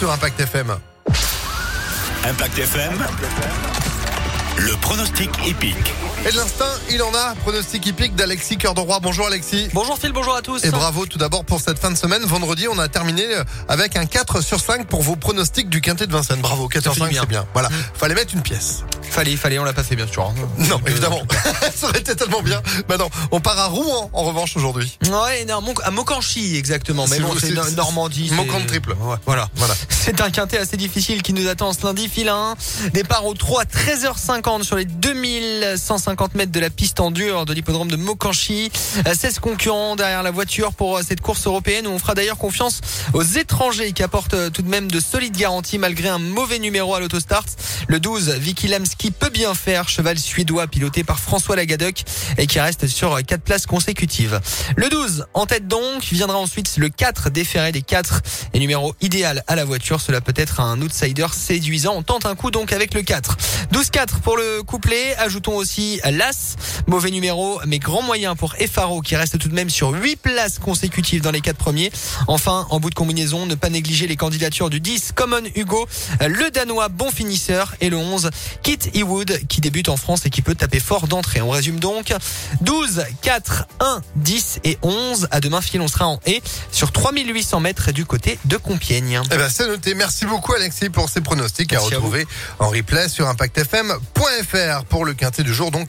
[0.00, 0.74] sur Impact FM.
[2.24, 3.04] Impact FM.
[4.56, 5.92] Le pronostic épique.
[6.26, 7.34] Et de l'instinct, il en a.
[7.42, 9.00] Pronostic hippique d'Alexis Cœur de Roi.
[9.02, 9.68] Bonjour Alexis.
[9.74, 10.64] Bonjour Phil, bonjour à tous.
[10.64, 12.22] Et bravo tout d'abord pour cette fin de semaine.
[12.22, 13.26] Vendredi, on a terminé
[13.68, 16.40] avec un 4 sur 5 pour vos pronostics du Quintet de Vincennes.
[16.40, 17.44] Bravo, 4 sur 5, c'est bien.
[17.52, 17.68] Voilà.
[17.92, 18.84] Fallait mettre une pièce.
[19.02, 20.22] Fallait, fallait, on l'a pas fait bien sûr.
[20.24, 20.34] hein.
[20.58, 21.20] Non, évidemment.
[21.74, 22.62] Ça aurait été tellement bien.
[22.88, 24.96] Maintenant, on part à Rouen en revanche aujourd'hui.
[25.10, 27.06] Ouais, non, Mon- à Mocanchi exactement.
[27.08, 28.30] Mais bon, c'est c'est- no- c'est- Normandie.
[28.32, 28.92] Mocan triple.
[29.00, 29.48] Ouais, voilà.
[29.56, 29.74] Voilà.
[29.90, 32.08] C'est un quintet assez difficile qui nous attend ce lundi.
[32.08, 32.54] Fil 1.
[32.94, 37.90] Départ au 3 13h50 sur les 2150 mètres de la piste en dur de l'hippodrome
[37.90, 38.70] de Mocanchi.
[39.06, 42.38] Euh, 16 concurrents derrière la voiture pour euh, cette course européenne où on fera d'ailleurs
[42.38, 42.80] confiance
[43.12, 46.94] aux étrangers qui apportent euh, tout de même de solides garanties malgré un mauvais numéro
[46.94, 47.44] à l'autostart.
[47.88, 52.02] Le 12, Vicky Lamski peut bien faire, cheval suédois piloté par François Lagadoc
[52.38, 54.40] et qui reste sur 4 places consécutives.
[54.74, 58.20] Le 12, en tête donc, viendra ensuite le 4 déféré des 4
[58.52, 60.00] et numéro idéal à la voiture.
[60.00, 61.94] Cela peut être un outsider séduisant.
[61.98, 63.36] On tente un coup donc avec le 4.
[63.72, 65.14] 12-4 pour le couplet.
[65.18, 66.56] Ajoutons aussi l'As.
[66.88, 70.58] Mauvais numéro, mais grand moyen pour Efaro qui reste tout de même sur 8 places
[70.58, 71.92] consécutives dans les 4 premiers.
[72.26, 75.86] Enfin, en bout de combinaison, ne pas négliger les candidatures du 10, Common Hugo,
[76.20, 78.30] le Danois bon finisseur et le 11,
[78.94, 81.40] Ewood qui débute en France et qui peut taper fort d'entrée.
[81.40, 82.12] On résume donc
[82.60, 85.28] 12, 4, 1, 10 et 11.
[85.30, 86.42] À demain, fil, on sera en et
[86.72, 89.20] sur 3800 mètres du côté de Compiègne.
[89.32, 89.94] Eh ben, c'est noté.
[89.94, 92.06] Merci beaucoup Alexis pour ces pronostics à Merci à vous.
[92.06, 92.26] retrouver
[92.58, 95.70] en replay sur impactfm.fr pour le Quintet du jour.
[95.70, 95.88] Donc,